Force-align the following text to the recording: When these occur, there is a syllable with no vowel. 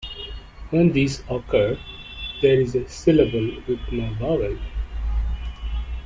When 0.71 0.91
these 0.93 1.19
occur, 1.29 1.77
there 2.41 2.59
is 2.59 2.73
a 2.73 2.89
syllable 2.89 3.61
with 3.67 3.77
no 3.91 4.11
vowel. 4.15 4.57